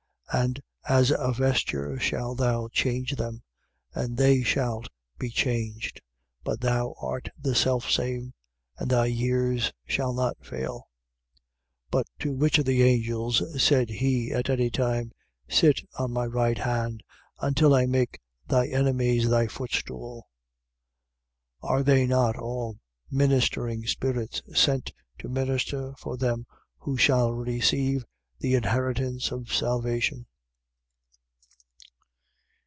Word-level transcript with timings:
1:12. 0.31 0.43
And 0.45 0.61
as 0.87 1.11
a 1.11 1.33
vesture 1.35 1.99
shalt 1.99 2.37
thou 2.37 2.69
change 2.69 3.17
them, 3.17 3.43
and 3.93 4.15
they 4.15 4.41
shalt 4.43 4.87
be 5.19 5.29
changed. 5.29 5.99
But 6.45 6.61
thou 6.61 6.95
art 7.01 7.27
the 7.37 7.53
selfsame: 7.53 8.31
and 8.77 8.89
thy 8.89 9.07
years 9.07 9.73
shall 9.85 10.13
not 10.13 10.37
fail. 10.45 10.87
1:13. 11.91 11.91
But 11.91 12.05
to 12.19 12.31
which 12.33 12.57
of 12.59 12.65
the 12.65 12.81
angels 12.81 13.43
said 13.61 13.89
he 13.89 14.31
at 14.31 14.49
any 14.49 14.69
time: 14.69 15.11
Sit 15.49 15.81
on 15.99 16.13
my 16.13 16.27
right 16.27 16.59
hand, 16.59 17.03
until 17.41 17.73
I 17.75 17.85
make 17.85 18.21
thy 18.47 18.67
enemies 18.67 19.29
thy 19.29 19.47
footstool? 19.47 20.29
1:14. 21.61 21.69
Are 21.71 21.83
they 21.83 22.07
not 22.07 22.37
all 22.37 22.79
ministering 23.11 23.85
spirits, 23.85 24.41
sent 24.53 24.93
to 25.19 25.27
minister 25.27 25.93
for 25.97 26.15
them 26.15 26.45
who 26.77 26.95
shall 26.95 27.33
receive 27.33 28.05
the 28.39 28.55
inheritance 28.55 29.31
of 29.31 29.53
salvation? 29.53 30.25